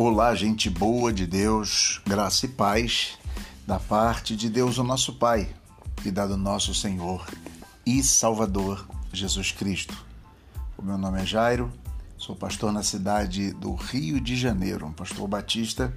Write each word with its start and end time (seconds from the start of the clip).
Olá, 0.00 0.32
gente 0.32 0.70
boa 0.70 1.12
de 1.12 1.26
Deus, 1.26 2.00
graça 2.06 2.46
e 2.46 2.48
paz 2.48 3.18
da 3.66 3.80
parte 3.80 4.36
de 4.36 4.48
Deus, 4.48 4.78
o 4.78 4.84
nosso 4.84 5.14
Pai, 5.14 5.52
e 6.04 6.10
da 6.12 6.24
do 6.24 6.36
nosso 6.36 6.72
Senhor 6.72 7.26
e 7.84 8.00
Salvador 8.04 8.86
Jesus 9.12 9.50
Cristo. 9.50 10.06
O 10.76 10.82
meu 10.82 10.96
nome 10.96 11.20
é 11.20 11.26
Jairo, 11.26 11.72
sou 12.16 12.36
pastor 12.36 12.70
na 12.70 12.84
cidade 12.84 13.52
do 13.54 13.74
Rio 13.74 14.20
de 14.20 14.36
Janeiro, 14.36 14.86
um 14.86 14.92
pastor 14.92 15.26
batista, 15.26 15.92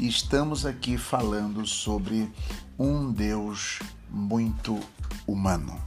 e 0.00 0.08
estamos 0.08 0.66
aqui 0.66 0.98
falando 0.98 1.64
sobre 1.64 2.28
um 2.76 3.12
Deus 3.12 3.78
muito 4.10 4.80
humano. 5.24 5.80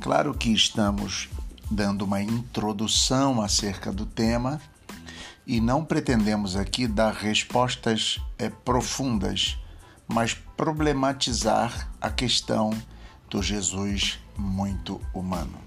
Claro 0.00 0.32
que 0.32 0.50
estamos 0.50 1.28
dando 1.70 2.06
uma 2.06 2.22
introdução 2.22 3.42
acerca 3.42 3.92
do 3.92 4.06
tema 4.06 4.58
e 5.52 5.60
não 5.60 5.84
pretendemos 5.84 6.56
aqui 6.56 6.86
dar 6.86 7.12
respostas 7.12 8.18
é, 8.38 8.48
profundas, 8.48 9.58
mas 10.08 10.32
problematizar 10.32 11.90
a 12.00 12.08
questão 12.08 12.70
do 13.28 13.42
Jesus 13.42 14.18
muito 14.34 14.98
humano. 15.12 15.58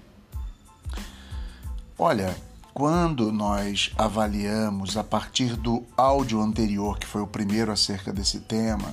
Olha, 1.96 2.36
quando 2.74 3.30
nós 3.30 3.92
avaliamos 3.96 4.96
a 4.96 5.04
partir 5.04 5.54
do 5.54 5.84
áudio 5.96 6.40
anterior, 6.40 6.98
que 6.98 7.06
foi 7.06 7.22
o 7.22 7.26
primeiro 7.28 7.70
acerca 7.70 8.12
desse 8.12 8.40
tema, 8.40 8.92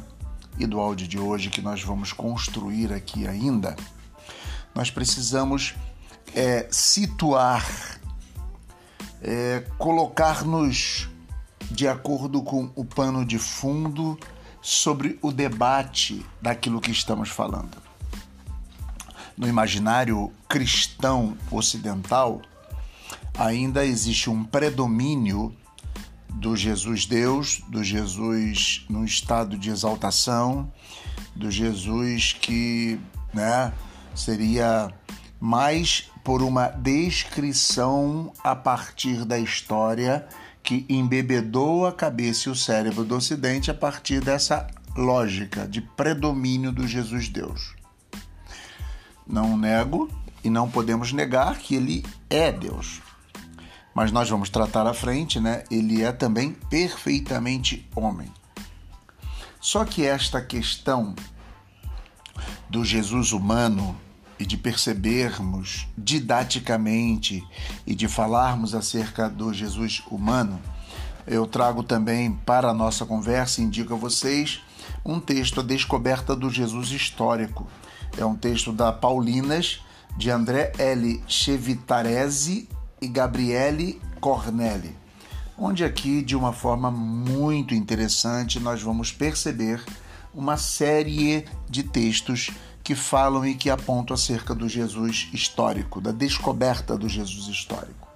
e 0.59 0.67
do 0.67 0.80
áudio 0.80 1.07
de 1.07 1.17
hoje 1.17 1.49
que 1.49 1.59
nós 1.59 1.81
vamos 1.81 2.13
construir 2.13 2.94
aqui 2.94 3.27
ainda, 3.27 3.75
nós 4.75 4.91
precisamos 4.91 5.73
é, 6.35 6.67
situar 6.69 7.66
é, 9.23 9.63
colocar-nos 9.77 11.09
de 11.71 11.88
acordo 11.88 12.43
com 12.43 12.69
o 12.75 12.83
pano 12.83 13.25
de 13.25 13.39
fundo 13.39 14.19
sobre 14.61 15.17
o 15.21 15.31
debate 15.31 16.25
daquilo 16.41 16.81
que 16.81 16.91
estamos 16.91 17.30
falando. 17.30 17.81
No 19.38 19.47
imaginário 19.47 20.31
cristão 20.47 21.38
ocidental, 21.49 22.41
ainda 23.38 23.85
existe 23.85 24.30
um 24.30 24.43
predomínio 24.43 25.55
do 26.30 26.55
Jesus 26.55 27.05
Deus, 27.05 27.61
do 27.69 27.83
Jesus 27.83 28.85
no 28.89 29.05
estado 29.05 29.58
de 29.58 29.69
exaltação, 29.69 30.71
do 31.35 31.49
Jesus 31.49 32.33
que 32.33 32.99
né, 33.33 33.73
seria 34.13 34.93
mais 35.44 36.09
por 36.23 36.41
uma 36.41 36.69
descrição 36.69 38.31
a 38.41 38.55
partir 38.55 39.25
da 39.25 39.38
história 39.38 40.25
que 40.63 40.86
embebedou 40.88 41.86
a 41.86 41.91
cabeça 41.91 42.47
e 42.47 42.52
o 42.53 42.55
cérebro 42.55 43.03
do 43.03 43.17
Ocidente 43.17 43.69
a 43.69 43.73
partir 43.73 44.21
dessa 44.21 44.66
lógica 44.95 45.67
de 45.67 45.81
predomínio 45.81 46.71
do 46.71 46.88
Jesus 46.88 47.27
Deus. 47.27 47.75
Não 49.27 49.58
nego 49.58 50.09
e 50.45 50.49
não 50.49 50.71
podemos 50.71 51.11
negar 51.11 51.58
que 51.58 51.75
ele 51.75 52.05
é 52.30 52.49
Deus. 52.49 53.02
Mas 53.94 54.14
nós 54.14 54.30
vamos 54.30 54.49
tratar 54.49 54.88
à 54.88 54.94
frente, 54.94 55.41
né? 55.41 55.66
Ele 55.69 56.03
é 56.03 56.14
também 56.14 56.53
perfeitamente 56.53 57.86
homem. 57.94 58.31
Só 59.59 59.83
que 59.83 60.05
esta 60.05 60.41
questão 60.41 61.14
do 62.69 62.86
Jesus 62.86 63.33
humano 63.33 64.02
e 64.39 64.45
de 64.45 64.58
percebermos 64.58 65.88
didaticamente 65.98 67.44
e 67.86 67.94
de 67.95 68.08
falarmos 68.08 68.73
acerca 68.73 69.30
do 69.30 69.53
Jesus 69.53 70.03
humano, 70.09 70.59
eu 71.26 71.45
trago 71.48 71.84
também 71.84 72.31
para 72.31 72.70
a 72.70 72.73
nossa 72.73 73.05
conversa 73.05 73.61
e 73.61 73.64
indico 73.64 73.93
a 73.93 73.98
vocês 73.98 74.61
um 75.05 75.20
texto, 75.20 75.60
A 75.60 75.64
Descoberta 75.64 76.36
do 76.36 76.49
Jesus 76.49 76.89
Histórico. 76.92 77.67
É 78.17 78.26
um 78.26 78.36
texto 78.36 78.72
da 78.72 78.92
Paulinas, 78.92 79.82
de 80.17 80.30
André 80.30 80.72
L. 80.77 81.23
Chevitarese 81.27 82.70
e 83.02 83.08
Gabriele 83.08 83.99
Cornelli, 84.20 84.95
onde 85.58 85.83
aqui, 85.83 86.22
de 86.22 86.36
uma 86.36 86.54
forma 86.54 86.92
muito 86.92 87.73
interessante, 87.73 88.60
nós 88.60 88.82
vamos 88.82 89.11
perceber 89.11 89.83
uma 90.33 90.58
série 90.58 91.45
de 91.70 91.83
textos 91.83 92.52
que 92.83 92.95
falam 92.95 93.45
e 93.45 93.55
que 93.55 93.70
apontam 93.70 94.14
acerca 94.14 94.54
do 94.54 94.67
Jesus 94.67 95.30
histórico, 95.33 96.02
da 96.02 96.11
descoberta 96.11 96.98
do 96.98 97.08
Jesus 97.08 97.48
histórico. 97.48 98.08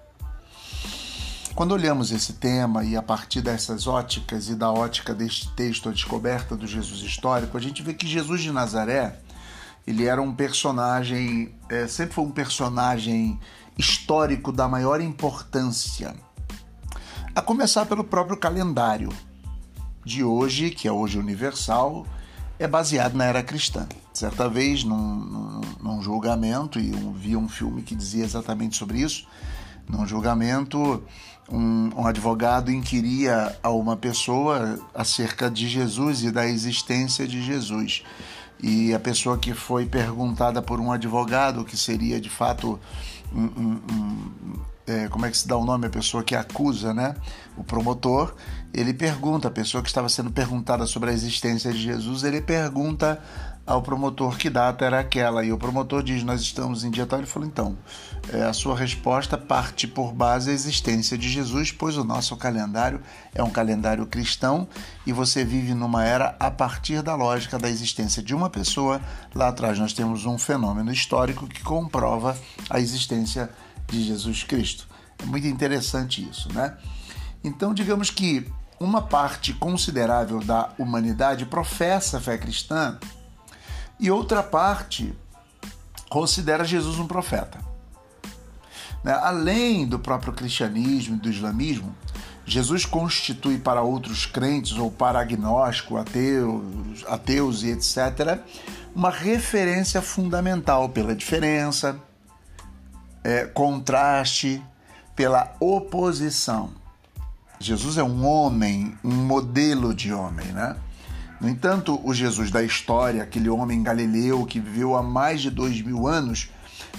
Quando 1.55 1.71
olhamos 1.71 2.11
esse 2.11 2.33
tema 2.33 2.83
e 2.83 2.95
a 2.95 3.01
partir 3.01 3.41
dessas 3.41 3.87
óticas 3.87 4.49
e 4.49 4.55
da 4.55 4.71
ótica 4.71 5.13
deste 5.13 5.49
texto, 5.53 5.89
a 5.89 5.91
descoberta 5.91 6.55
do 6.55 6.67
Jesus 6.67 7.01
histórico, 7.01 7.57
a 7.57 7.61
gente 7.61 7.81
vê 7.81 7.93
que 7.93 8.05
Jesus 8.05 8.41
de 8.41 8.51
Nazaré 8.51 9.19
ele 9.87 10.05
era 10.05 10.21
um 10.21 10.35
personagem, 10.35 11.55
é, 11.69 11.87
sempre 11.87 12.13
foi 12.13 12.25
um 12.25 12.31
personagem 12.31 13.39
histórico 13.77 14.51
da 14.51 14.67
maior 14.67 14.99
importância. 14.99 16.13
A 17.33 17.41
começar 17.41 17.85
pelo 17.85 18.03
próprio 18.03 18.35
calendário 18.35 19.09
de 20.03 20.23
hoje, 20.23 20.71
que 20.71 20.89
é 20.89 20.91
hoje 20.91 21.17
universal, 21.17 22.05
é 22.59 22.67
baseado 22.67 23.15
na 23.15 23.25
era 23.25 23.43
cristã. 23.43 23.87
Certa 24.13 24.49
vez, 24.49 24.83
num, 24.83 25.15
num, 25.15 25.61
num 25.81 26.01
julgamento, 26.01 26.79
e 26.79 26.91
eu 26.91 27.11
vi 27.11 27.35
um 27.35 27.47
filme 27.47 27.81
que 27.81 27.95
dizia 27.95 28.23
exatamente 28.23 28.75
sobre 28.75 28.99
isso, 28.99 29.27
num 29.87 30.05
julgamento, 30.05 31.03
um, 31.49 31.89
um, 31.95 32.05
advogado 32.05 32.71
inquiria 32.71 33.55
a 33.63 33.69
uma 33.69 33.95
pessoa 33.95 34.79
acerca 34.93 35.49
de 35.49 35.67
Jesus 35.67 36.23
e 36.23 36.31
da 36.31 36.45
existência 36.47 37.27
de 37.27 37.41
Jesus. 37.41 38.03
E 38.61 38.93
a 38.93 38.99
pessoa 38.99 39.37
que 39.37 39.53
foi 39.53 39.85
perguntada 39.85 40.61
por 40.61 40.79
um 40.79 40.91
advogado, 40.91 41.63
que 41.63 41.77
seria 41.77 42.19
de 42.19 42.29
fato 42.29 42.79
um, 43.31 43.43
um, 43.43 43.79
é, 44.87 45.07
como 45.09 45.25
é 45.25 45.29
que 45.29 45.37
se 45.37 45.47
dá 45.47 45.57
o 45.57 45.65
nome 45.65 45.87
a 45.87 45.89
pessoa 45.89 46.23
que 46.23 46.35
acusa, 46.35 46.93
né? 46.93 47.15
O 47.57 47.63
promotor, 47.63 48.33
ele 48.73 48.93
pergunta, 48.93 49.49
a 49.49 49.51
pessoa 49.51 49.83
que 49.83 49.89
estava 49.89 50.07
sendo 50.07 50.31
perguntada 50.31 50.85
sobre 50.85 51.09
a 51.09 51.13
existência 51.13 51.71
de 51.73 51.79
Jesus, 51.79 52.23
ele 52.23 52.41
pergunta 52.41 53.21
ao 53.67 53.81
promotor 53.81 54.37
que 54.37 54.49
data 54.49 54.85
era 54.85 55.01
aquela. 55.01 55.43
E 55.43 55.51
o 55.51 55.57
promotor 55.57 56.01
diz: 56.01 56.23
Nós 56.23 56.39
estamos 56.39 56.85
em 56.85 56.89
dia 56.89 57.05
tal. 57.05 57.19
Ele 57.19 57.27
falou: 57.27 57.45
Então, 57.45 57.77
é, 58.31 58.43
a 58.43 58.53
sua 58.53 58.77
resposta 58.77 59.37
parte 59.37 59.85
por 59.85 60.13
base 60.13 60.49
a 60.49 60.53
existência 60.53 61.17
de 61.17 61.29
Jesus, 61.29 61.71
pois 61.71 61.97
o 61.97 62.03
nosso 62.05 62.37
calendário 62.37 63.01
é 63.35 63.43
um 63.43 63.49
calendário 63.49 64.05
cristão 64.05 64.67
e 65.05 65.11
você 65.11 65.43
vive 65.43 65.73
numa 65.73 66.05
era 66.05 66.35
a 66.39 66.49
partir 66.49 67.01
da 67.01 67.13
lógica 67.13 67.59
da 67.59 67.69
existência 67.69 68.23
de 68.23 68.33
uma 68.33 68.49
pessoa. 68.49 69.01
Lá 69.35 69.49
atrás 69.49 69.77
nós 69.77 69.91
temos 69.91 70.25
um 70.25 70.37
fenômeno 70.37 70.91
histórico 70.91 71.45
que 71.45 71.61
comprova 71.61 72.37
a 72.69 72.79
existência 72.79 73.49
de 73.49 73.66
Jesus 73.91 74.43
Cristo. 74.43 74.87
É 75.19 75.25
muito 75.25 75.47
interessante 75.47 76.27
isso, 76.27 76.51
né? 76.53 76.77
Então, 77.43 77.73
digamos 77.73 78.09
que 78.09 78.45
uma 78.79 79.01
parte 79.01 79.53
considerável 79.53 80.39
da 80.39 80.69
humanidade 80.77 81.45
professa 81.45 82.17
a 82.17 82.21
fé 82.21 82.37
cristã 82.37 82.97
e 83.99 84.11
outra 84.11 84.43
parte 84.43 85.13
considera 86.09 86.63
Jesus 86.63 86.99
um 86.99 87.07
profeta. 87.07 87.59
Né? 89.03 89.13
Além 89.13 89.87
do 89.87 89.97
próprio 89.97 90.33
cristianismo 90.33 91.15
e 91.15 91.19
do 91.19 91.29
islamismo, 91.29 91.95
Jesus 92.45 92.85
constitui 92.85 93.57
para 93.57 93.81
outros 93.81 94.25
crentes 94.25 94.77
ou 94.77 94.89
para 94.89 95.19
agnóstico, 95.19 95.97
ateus, 95.97 97.03
ateus 97.07 97.63
e 97.63 97.71
etc., 97.71 98.39
uma 98.95 99.09
referência 99.09 100.01
fundamental 100.01 100.87
pela 100.89 101.13
diferença, 101.13 101.99
é, 103.27 103.45
contraste, 103.45 104.63
pela 105.13 105.53
oposição. 105.59 106.69
Jesus 107.59 107.97
é 107.97 108.03
um 108.03 108.25
homem, 108.25 108.97
um 109.03 109.11
modelo 109.11 109.93
de 109.93 110.13
homem, 110.13 110.47
né? 110.53 110.77
No 111.41 111.49
entanto, 111.49 111.99
o 112.05 112.13
Jesus 112.13 112.49
da 112.51 112.63
história, 112.63 113.21
aquele 113.21 113.49
homem 113.49 113.83
galileu 113.83 114.45
que 114.45 114.61
viveu 114.61 114.95
há 114.95 115.03
mais 115.03 115.41
de 115.41 115.51
dois 115.51 115.81
mil 115.81 116.07
anos, 116.07 116.49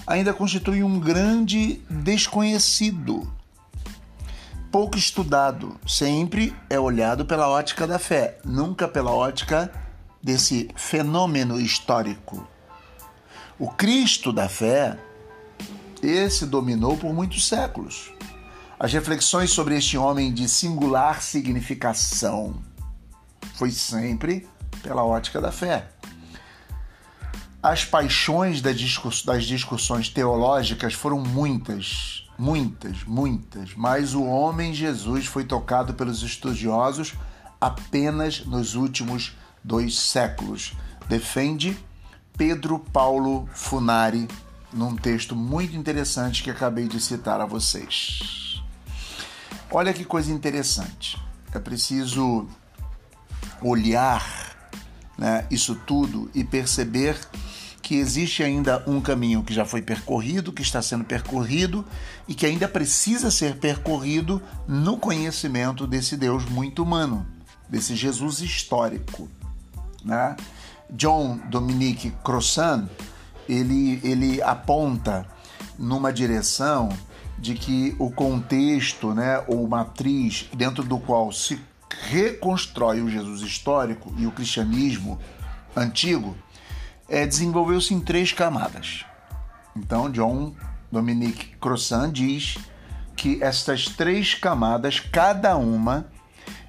ainda 0.06 0.34
constitui 0.34 0.82
um 0.82 1.00
grande 1.00 1.80
desconhecido, 1.88 3.26
pouco 4.70 4.98
estudado. 4.98 5.80
Sempre 5.86 6.54
é 6.68 6.78
olhado 6.78 7.24
pela 7.24 7.48
ótica 7.48 7.86
da 7.86 7.98
fé, 7.98 8.36
nunca 8.44 8.86
pela 8.86 9.12
ótica 9.12 9.72
desse 10.22 10.68
fenômeno 10.76 11.58
histórico. 11.58 12.46
O 13.58 13.70
Cristo 13.70 14.30
da 14.30 14.46
fé, 14.46 14.98
esse 16.02 16.46
dominou 16.46 16.96
por 16.96 17.12
muitos 17.12 17.46
séculos. 17.46 18.12
As 18.78 18.92
reflexões 18.92 19.50
sobre 19.50 19.76
este 19.76 19.98
homem 19.98 20.32
de 20.32 20.48
singular 20.48 21.20
significação 21.20 22.62
foi 23.54 23.70
sempre 23.70 24.48
pela 24.82 25.04
ótica 25.04 25.40
da 25.40 25.50
fé. 25.50 25.88
as 27.60 27.84
paixões 27.84 28.62
das 28.62 28.76
discussões 29.44 30.08
teológicas 30.08 30.94
foram 30.94 31.18
muitas, 31.20 32.24
muitas, 32.38 33.02
muitas, 33.04 33.74
mas 33.74 34.14
o 34.14 34.22
homem 34.22 34.72
Jesus 34.72 35.26
foi 35.26 35.44
tocado 35.44 35.92
pelos 35.94 36.22
estudiosos 36.22 37.14
apenas 37.60 38.46
nos 38.46 38.76
últimos 38.76 39.36
dois 39.62 39.98
séculos. 39.98 40.72
Defende 41.08 41.76
Pedro 42.36 42.78
Paulo 42.78 43.48
Funari 43.52 44.28
num 44.72 44.96
texto 44.96 45.34
muito 45.34 45.76
interessante 45.76 46.42
que 46.42 46.50
acabei 46.50 46.86
de 46.86 47.00
citar 47.00 47.40
a 47.40 47.46
vocês. 47.46 48.62
Olha 49.70 49.92
que 49.92 50.04
coisa 50.04 50.32
interessante. 50.32 51.18
É 51.52 51.58
preciso 51.58 52.46
olhar 53.62 54.22
né, 55.16 55.46
isso 55.50 55.74
tudo 55.74 56.30
e 56.34 56.44
perceber 56.44 57.18
que 57.82 57.96
existe 57.96 58.42
ainda 58.42 58.82
um 58.86 59.00
caminho 59.00 59.42
que 59.42 59.54
já 59.54 59.64
foi 59.64 59.80
percorrido, 59.80 60.52
que 60.52 60.60
está 60.62 60.82
sendo 60.82 61.04
percorrido 61.04 61.84
e 62.26 62.34
que 62.34 62.44
ainda 62.44 62.68
precisa 62.68 63.30
ser 63.30 63.56
percorrido 63.56 64.42
no 64.66 64.98
conhecimento 64.98 65.86
desse 65.86 66.16
Deus 66.16 66.44
muito 66.44 66.82
humano, 66.82 67.26
desse 67.68 67.96
Jesus 67.96 68.40
histórico. 68.40 69.28
Né? 70.04 70.36
John 70.90 71.40
Dominique 71.50 72.10
Crossan 72.22 72.88
ele, 73.48 74.00
ele 74.02 74.42
aponta 74.42 75.26
numa 75.78 76.12
direção 76.12 76.88
de 77.38 77.54
que 77.54 77.94
o 77.98 78.10
contexto, 78.10 79.14
né, 79.14 79.42
ou 79.46 79.66
matriz 79.68 80.48
dentro 80.54 80.82
do 80.82 80.98
qual 80.98 81.32
se 81.32 81.60
reconstrói 82.10 83.00
o 83.00 83.08
Jesus 83.08 83.40
histórico 83.42 84.12
e 84.16 84.26
o 84.26 84.32
cristianismo 84.32 85.18
antigo 85.74 86.36
é, 87.08 87.26
desenvolveu-se 87.26 87.94
em 87.94 88.00
três 88.00 88.32
camadas. 88.32 89.04
Então, 89.76 90.10
John 90.10 90.54
Dominique 90.90 91.56
Crossan 91.60 92.10
diz 92.12 92.58
que 93.16 93.42
estas 93.42 93.86
três 93.86 94.34
camadas, 94.34 95.00
cada 95.00 95.56
uma 95.56 96.06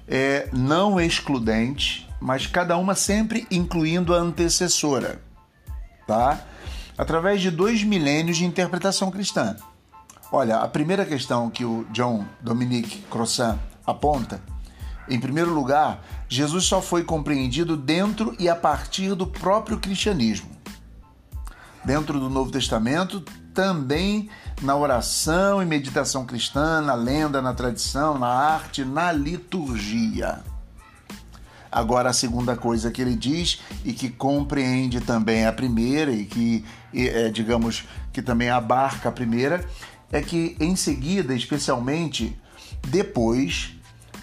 é 0.06 0.48
não 0.52 1.00
excludente, 1.00 2.08
mas 2.20 2.46
cada 2.46 2.76
uma 2.76 2.94
sempre 2.94 3.46
incluindo 3.50 4.14
a 4.14 4.18
antecessora, 4.18 5.22
tá? 6.06 6.44
Através 7.00 7.40
de 7.40 7.50
dois 7.50 7.82
milênios 7.82 8.36
de 8.36 8.44
interpretação 8.44 9.10
cristã. 9.10 9.56
Olha, 10.30 10.58
a 10.58 10.68
primeira 10.68 11.06
questão 11.06 11.48
que 11.48 11.64
o 11.64 11.86
John 11.92 12.26
Dominique 12.42 12.98
Crossan 13.10 13.58
aponta 13.86 14.42
em 15.08 15.18
primeiro 15.18 15.54
lugar, 15.54 16.04
Jesus 16.28 16.64
só 16.64 16.82
foi 16.82 17.02
compreendido 17.02 17.74
dentro 17.74 18.36
e 18.38 18.50
a 18.50 18.54
partir 18.54 19.14
do 19.14 19.26
próprio 19.26 19.78
cristianismo. 19.78 20.50
Dentro 21.82 22.20
do 22.20 22.28
Novo 22.28 22.52
Testamento, 22.52 23.20
também 23.54 24.28
na 24.60 24.76
oração 24.76 25.62
e 25.62 25.64
meditação 25.64 26.26
cristã, 26.26 26.82
na 26.82 26.94
lenda, 26.94 27.40
na 27.40 27.54
tradição, 27.54 28.18
na 28.18 28.28
arte, 28.28 28.84
na 28.84 29.10
liturgia. 29.10 30.40
Agora, 31.72 32.10
a 32.10 32.12
segunda 32.12 32.56
coisa 32.56 32.90
que 32.90 33.00
ele 33.00 33.14
diz 33.14 33.60
e 33.84 33.92
que 33.92 34.10
compreende 34.10 35.00
também 35.00 35.46
a 35.46 35.52
primeira 35.52 36.10
e 36.10 36.24
que, 36.24 36.64
é, 36.94 37.28
digamos, 37.28 37.84
que 38.12 38.22
também 38.22 38.50
abarca 38.50 39.08
a 39.08 39.12
primeira, 39.12 39.64
é 40.12 40.20
que 40.20 40.56
em 40.60 40.74
seguida, 40.74 41.34
especialmente 41.34 42.36
depois, 42.88 43.74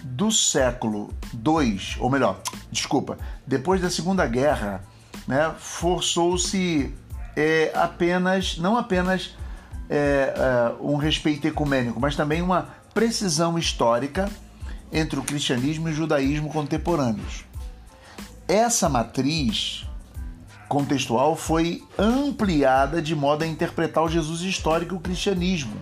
do 0.02 0.30
século 0.30 1.12
II, 1.34 1.80
ou 1.98 2.10
melhor, 2.10 2.40
desculpa, 2.70 3.18
depois 3.46 3.80
da 3.80 3.90
Segunda 3.90 4.26
Guerra, 4.26 4.82
né, 5.26 5.54
forçou-se 5.58 6.94
é, 7.36 7.70
apenas, 7.74 8.58
não 8.58 8.76
apenas 8.76 9.36
é, 9.88 10.34
é, 10.36 10.82
um 10.82 10.96
respeito 10.96 11.46
ecumênico, 11.46 12.00
mas 12.00 12.16
também 12.16 12.42
uma 12.42 12.68
precisão 12.92 13.58
histórica 13.58 14.28
entre 14.92 15.18
o 15.18 15.22
cristianismo 15.22 15.88
e 15.88 15.92
o 15.92 15.94
judaísmo 15.94 16.50
contemporâneos. 16.50 17.44
Essa 18.46 18.88
matriz 18.88 19.87
contextual 20.68 21.34
foi 21.34 21.82
ampliada 21.98 23.00
de 23.00 23.14
modo 23.14 23.42
a 23.44 23.46
interpretar 23.46 24.04
o 24.04 24.08
Jesus 24.08 24.42
histórico 24.42 24.94
e 24.94 24.98
o 24.98 25.00
cristianismo 25.00 25.76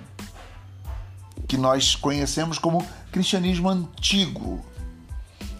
que 1.46 1.56
nós 1.56 1.94
conhecemos 1.94 2.58
como 2.58 2.84
cristianismo 3.12 3.68
antigo, 3.68 4.64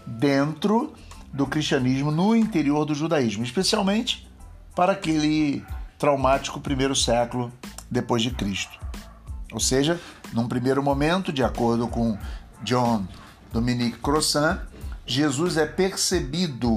dentro 0.07 0.93
do 1.33 1.47
cristianismo 1.47 2.11
no 2.11 2.35
interior 2.35 2.85
do 2.85 2.95
judaísmo, 2.95 3.45
especialmente 3.45 4.27
para 4.75 4.93
aquele 4.93 5.65
traumático 5.99 6.61
primeiro 6.61 6.95
século 6.95 7.53
depois 7.91 8.23
de 8.23 8.31
Cristo. 8.31 8.79
Ou 9.53 9.61
seja, 9.61 10.01
num 10.33 10.49
primeiro 10.49 10.83
momento, 10.83 11.33
de 11.33 11.43
acordo 11.43 11.87
com 11.89 12.19
John 12.63 13.07
Dominique 13.53 13.99
Crossan, 13.99 14.61
Jesus 15.07 15.57
é 15.57 15.67
percebido 15.67 16.75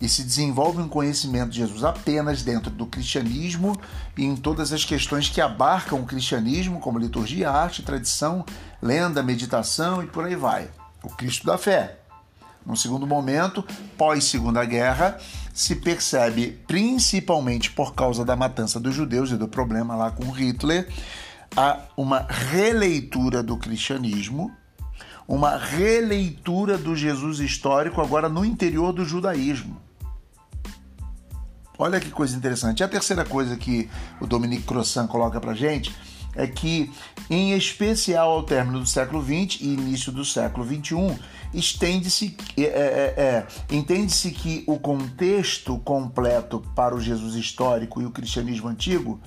e 0.00 0.08
se 0.08 0.22
desenvolve 0.22 0.80
um 0.80 0.88
conhecimento 0.88 1.50
de 1.50 1.58
Jesus 1.58 1.84
apenas 1.84 2.42
dentro 2.42 2.70
do 2.70 2.86
cristianismo 2.86 3.78
e 4.16 4.24
em 4.24 4.36
todas 4.36 4.72
as 4.72 4.84
questões 4.84 5.28
que 5.28 5.40
abarcam 5.40 6.00
o 6.00 6.06
cristianismo, 6.06 6.80
como 6.80 6.98
liturgia, 6.98 7.50
arte, 7.50 7.82
tradição, 7.82 8.44
lenda, 8.82 9.22
meditação 9.22 10.02
e 10.02 10.06
por 10.06 10.24
aí 10.24 10.36
vai. 10.36 10.68
O 11.02 11.08
Cristo 11.08 11.46
da 11.46 11.56
fé. 11.56 11.98
No 12.66 12.76
segundo 12.76 13.06
momento, 13.06 13.62
pós 13.96 14.24
Segunda 14.24 14.64
Guerra, 14.64 15.18
se 15.52 15.76
percebe, 15.76 16.58
principalmente 16.66 17.70
por 17.70 17.94
causa 17.94 18.24
da 18.24 18.34
matança 18.34 18.80
dos 18.80 18.94
judeus 18.94 19.30
e 19.30 19.36
do 19.36 19.46
problema 19.46 19.94
lá 19.94 20.10
com 20.10 20.30
Hitler, 20.30 20.88
a 21.56 21.78
uma 21.96 22.26
releitura 22.28 23.42
do 23.42 23.56
cristianismo, 23.56 24.50
uma 25.28 25.56
releitura 25.56 26.76
do 26.76 26.96
Jesus 26.96 27.38
histórico 27.38 28.00
agora 28.00 28.28
no 28.28 28.44
interior 28.44 28.92
do 28.92 29.04
judaísmo. 29.04 29.83
Olha 31.78 32.00
que 32.00 32.10
coisa 32.10 32.36
interessante. 32.36 32.80
E 32.80 32.84
a 32.84 32.88
terceira 32.88 33.24
coisa 33.24 33.56
que 33.56 33.90
o 34.20 34.26
Dominique 34.26 34.62
Crossan 34.62 35.06
coloca 35.06 35.40
para 35.40 35.54
gente 35.54 35.94
é 36.36 36.46
que, 36.46 36.90
em 37.30 37.52
especial 37.52 38.30
ao 38.30 38.42
término 38.42 38.80
do 38.80 38.86
século 38.86 39.22
XX 39.22 39.60
e 39.60 39.74
início 39.74 40.10
do 40.10 40.24
século 40.24 40.66
XXI, 40.66 41.18
estende-se, 41.52 42.36
é, 42.56 42.62
é, 42.62 42.66
é, 42.66 43.14
é, 43.16 43.46
entende-se 43.70 44.30
que 44.32 44.64
o 44.66 44.78
contexto 44.78 45.78
completo 45.78 46.60
para 46.74 46.94
o 46.94 47.00
Jesus 47.00 47.34
histórico 47.36 48.02
e 48.02 48.06
o 48.06 48.10
cristianismo 48.10 48.68
antigo 48.68 49.20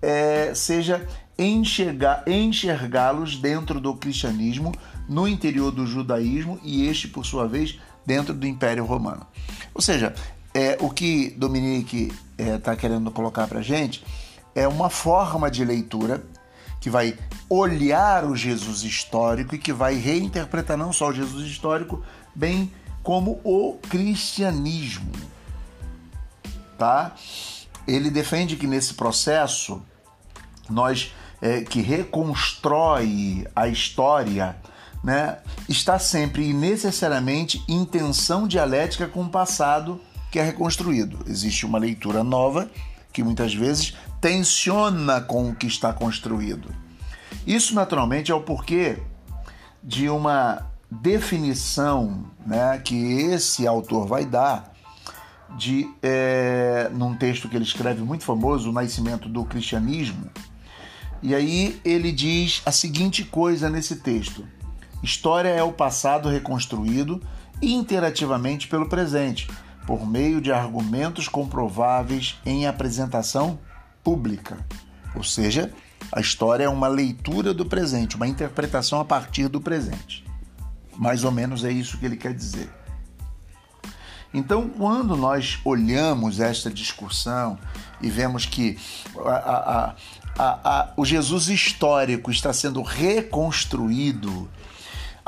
é, 0.00 0.54
seja 0.54 1.06
enxergar, 1.38 2.24
enxergá-los 2.26 3.36
dentro 3.36 3.80
do 3.80 3.94
cristianismo, 3.94 4.74
no 5.08 5.28
interior 5.28 5.70
do 5.70 5.86
judaísmo 5.86 6.58
e 6.62 6.86
este, 6.86 7.08
por 7.08 7.24
sua 7.24 7.46
vez, 7.46 7.78
dentro 8.04 8.34
do 8.34 8.46
Império 8.46 8.84
Romano. 8.84 9.26
Ou 9.74 9.80
seja, 9.82 10.14
é, 10.58 10.76
o 10.80 10.90
que 10.90 11.30
Dominique 11.30 12.12
está 12.36 12.72
é, 12.72 12.76
querendo 12.76 13.12
colocar 13.12 13.46
para 13.46 13.62
gente 13.62 14.04
é 14.56 14.66
uma 14.66 14.90
forma 14.90 15.48
de 15.48 15.64
leitura 15.64 16.20
que 16.80 16.90
vai 16.90 17.16
olhar 17.48 18.24
o 18.24 18.34
Jesus 18.34 18.82
histórico 18.82 19.54
e 19.54 19.58
que 19.58 19.72
vai 19.72 19.94
reinterpretar 19.94 20.76
não 20.76 20.92
só 20.92 21.10
o 21.10 21.12
Jesus 21.12 21.46
histórico, 21.46 22.02
bem 22.34 22.72
como 23.04 23.40
o 23.44 23.78
cristianismo. 23.88 25.12
Tá? 26.76 27.14
Ele 27.86 28.10
defende 28.10 28.56
que 28.56 28.66
nesse 28.66 28.94
processo 28.94 29.80
nós 30.68 31.14
é, 31.40 31.60
que 31.60 31.80
reconstrói 31.80 33.46
a 33.54 33.68
história, 33.68 34.56
né, 35.04 35.38
está 35.68 36.00
sempre 36.00 36.50
e 36.50 36.52
necessariamente 36.52 37.62
em 37.68 37.84
tensão 37.84 38.48
dialética 38.48 39.06
com 39.06 39.22
o 39.22 39.28
passado 39.28 40.00
que 40.30 40.38
é 40.38 40.42
reconstruído. 40.42 41.18
Existe 41.26 41.64
uma 41.64 41.78
leitura 41.78 42.22
nova 42.22 42.70
que 43.12 43.22
muitas 43.22 43.54
vezes 43.54 43.94
tensiona 44.20 45.20
com 45.20 45.50
o 45.50 45.54
que 45.54 45.66
está 45.66 45.92
construído. 45.92 46.68
Isso 47.46 47.74
naturalmente 47.74 48.30
é 48.30 48.34
o 48.34 48.40
porquê 48.40 48.98
de 49.82 50.08
uma 50.08 50.66
definição 50.90 52.24
né, 52.46 52.78
que 52.78 53.22
esse 53.22 53.66
autor 53.66 54.06
vai 54.06 54.24
dar 54.24 54.72
de 55.56 55.88
é, 56.02 56.90
num 56.92 57.14
texto 57.14 57.48
que 57.48 57.56
ele 57.56 57.64
escreve 57.64 58.02
muito 58.02 58.24
famoso, 58.24 58.68
O 58.68 58.72
Nascimento 58.72 59.28
do 59.28 59.44
Cristianismo. 59.44 60.30
E 61.22 61.34
aí 61.34 61.80
ele 61.84 62.12
diz 62.12 62.62
a 62.64 62.70
seguinte 62.70 63.24
coisa 63.24 63.70
nesse 63.70 63.96
texto: 63.96 64.46
História 65.02 65.48
é 65.48 65.62
o 65.62 65.72
passado 65.72 66.28
reconstruído 66.28 67.20
interativamente 67.60 68.68
pelo 68.68 68.88
presente 68.88 69.48
por 69.88 70.06
meio 70.06 70.38
de 70.38 70.52
argumentos 70.52 71.28
comprováveis 71.28 72.38
em 72.44 72.66
apresentação 72.66 73.58
pública. 74.04 74.58
Ou 75.14 75.24
seja, 75.24 75.72
a 76.12 76.20
história 76.20 76.64
é 76.64 76.68
uma 76.68 76.88
leitura 76.88 77.54
do 77.54 77.64
presente, 77.64 78.14
uma 78.14 78.28
interpretação 78.28 79.00
a 79.00 79.04
partir 79.06 79.48
do 79.48 79.62
presente. 79.62 80.26
Mais 80.94 81.24
ou 81.24 81.32
menos 81.32 81.64
é 81.64 81.72
isso 81.72 81.96
que 81.96 82.04
ele 82.04 82.18
quer 82.18 82.34
dizer. 82.34 82.68
Então, 84.34 84.68
quando 84.68 85.16
nós 85.16 85.58
olhamos 85.64 86.38
esta 86.38 86.70
discussão 86.70 87.58
e 87.98 88.10
vemos 88.10 88.44
que 88.44 88.78
a, 89.24 89.94
a, 90.38 90.44
a, 90.44 90.92
o 90.98 91.04
Jesus 91.06 91.48
histórico 91.48 92.30
está 92.30 92.52
sendo 92.52 92.82
reconstruído, 92.82 94.50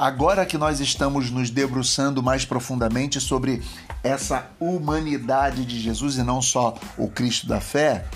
agora 0.01 0.47
que 0.47 0.57
nós 0.57 0.81
estamos 0.81 1.31
nos 1.31 1.51
debruçando 1.51 2.23
mais 2.23 2.47
profundamente 2.47 3.21
sobre 3.21 3.63
essa 4.03 4.51
humanidade 4.59 5.67
de 5.67 5.79
Jesus 5.79 6.17
e 6.17 6.23
não 6.23 6.41
só 6.41 6.75
o 6.97 7.07
Cristo 7.07 7.47
da 7.47 7.61
fé, 7.61 8.07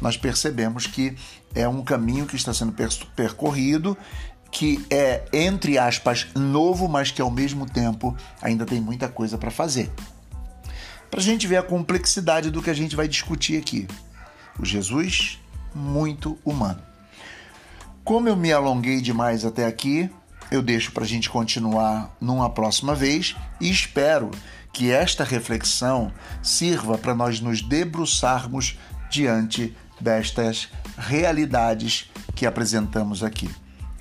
nós 0.00 0.16
percebemos 0.16 0.86
que 0.86 1.16
é 1.52 1.66
um 1.66 1.82
caminho 1.82 2.26
que 2.26 2.36
está 2.36 2.54
sendo 2.54 2.72
percorrido, 3.16 3.98
que 4.52 4.86
é, 4.88 5.24
entre 5.32 5.78
aspas, 5.78 6.28
novo, 6.36 6.86
mas 6.86 7.10
que 7.10 7.20
ao 7.20 7.30
mesmo 7.30 7.66
tempo 7.66 8.16
ainda 8.40 8.64
tem 8.64 8.80
muita 8.80 9.08
coisa 9.08 9.36
para 9.36 9.50
fazer. 9.50 9.90
Para 11.10 11.18
a 11.18 11.24
gente 11.24 11.48
ver 11.48 11.56
a 11.56 11.62
complexidade 11.64 12.52
do 12.52 12.62
que 12.62 12.70
a 12.70 12.74
gente 12.74 12.94
vai 12.94 13.08
discutir 13.08 13.58
aqui. 13.58 13.88
O 14.60 14.64
Jesus 14.64 15.40
muito 15.74 16.38
humano. 16.44 16.80
Como 18.04 18.28
eu 18.28 18.36
me 18.36 18.52
alonguei 18.52 19.00
demais 19.00 19.44
até 19.44 19.66
aqui, 19.66 20.08
eu 20.52 20.60
deixo 20.60 20.92
para 20.92 21.04
a 21.04 21.06
gente 21.06 21.30
continuar 21.30 22.14
numa 22.20 22.50
próxima 22.50 22.94
vez 22.94 23.34
e 23.58 23.70
espero 23.70 24.30
que 24.70 24.90
esta 24.90 25.24
reflexão 25.24 26.12
sirva 26.42 26.98
para 26.98 27.14
nós 27.14 27.40
nos 27.40 27.62
debruçarmos 27.62 28.78
diante 29.10 29.74
destas 29.98 30.68
realidades 30.98 32.10
que 32.34 32.44
apresentamos 32.44 33.24
aqui. 33.24 33.48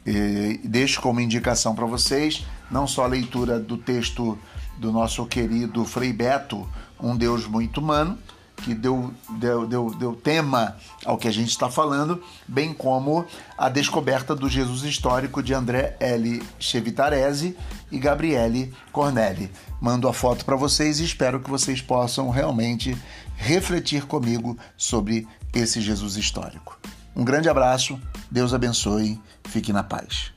E 0.05 0.59
deixo 0.65 0.99
como 0.99 1.21
indicação 1.21 1.73
para 1.73 1.85
vocês 1.85 2.45
não 2.69 2.85
só 2.85 3.05
a 3.05 3.07
leitura 3.07 3.57
do 3.57 3.77
texto 3.77 4.37
do 4.77 4.91
nosso 4.91 5.25
querido 5.25 5.85
Frei 5.85 6.11
Beto, 6.11 6.67
Um 6.99 7.15
Deus 7.15 7.47
Muito 7.47 7.79
Humano, 7.79 8.17
que 8.63 8.73
deu, 8.73 9.13
deu, 9.37 9.67
deu, 9.67 9.91
deu 9.91 10.15
tema 10.15 10.75
ao 11.05 11.17
que 11.17 11.27
a 11.27 11.31
gente 11.31 11.49
está 11.49 11.69
falando, 11.69 12.21
bem 12.47 12.73
como 12.73 13.25
a 13.57 13.69
descoberta 13.69 14.35
do 14.35 14.49
Jesus 14.49 14.83
histórico 14.83 15.41
de 15.41 15.53
André 15.53 15.95
L. 15.99 16.41
Chevitarese 16.59 17.57
e 17.91 17.97
Gabriele 17.99 18.73
Cornelli. 18.91 19.51
Mando 19.79 20.07
a 20.07 20.13
foto 20.13 20.45
para 20.45 20.55
vocês 20.55 20.99
e 20.99 21.05
espero 21.05 21.39
que 21.39 21.49
vocês 21.49 21.81
possam 21.81 22.29
realmente 22.29 22.97
refletir 23.35 24.05
comigo 24.05 24.57
sobre 24.77 25.27
esse 25.53 25.81
Jesus 25.81 26.15
histórico. 26.15 26.79
Um 27.15 27.25
grande 27.25 27.49
abraço, 27.49 27.99
Deus 28.29 28.53
abençoe, 28.53 29.19
fique 29.43 29.73
na 29.73 29.83
paz. 29.83 30.31